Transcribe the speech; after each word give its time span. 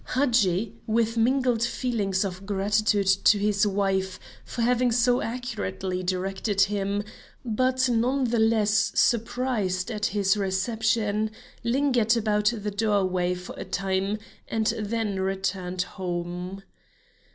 Hadji, 0.03 0.73
with 0.87 1.15
mingled 1.15 1.61
feelings 1.61 2.25
of 2.25 2.43
gratitude 2.43 3.05
to 3.05 3.37
his 3.37 3.67
wife 3.67 4.19
for 4.43 4.63
having 4.63 4.91
so 4.91 5.21
accurately 5.21 6.01
directed 6.01 6.61
him, 6.61 7.03
but 7.45 7.87
none 7.87 8.23
the 8.23 8.39
less 8.39 8.91
surprised 8.95 9.91
at 9.91 10.07
his 10.07 10.35
reception, 10.35 11.29
lingered 11.63 12.17
about 12.17 12.45
the 12.51 12.71
doorway 12.71 13.35
for 13.35 13.53
a 13.59 13.63
time 13.63 14.17
and 14.47 14.73
then 14.79 15.19
returned 15.19 15.83
home. 15.83 16.63